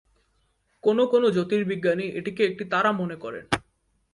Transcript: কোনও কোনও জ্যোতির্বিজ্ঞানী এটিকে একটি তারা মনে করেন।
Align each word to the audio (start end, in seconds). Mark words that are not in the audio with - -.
কোনও 0.83 1.03
কোনও 1.07 1.27
জ্যোতির্বিজ্ঞানী 1.31 2.05
এটিকে 2.09 2.41
একটি 2.45 2.63
তারা 2.65 2.91
মনে 2.91 3.15
করেন। 3.15 3.45